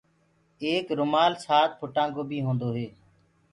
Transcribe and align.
ايڪ 0.63 0.85
رومآل 0.99 1.33
سآت 1.45 1.69
ڦُٽآ 1.79 2.05
ڪو 2.13 2.21
بيٚ 2.29 2.45
هونٚدو 2.45 2.69
هي 2.75 2.87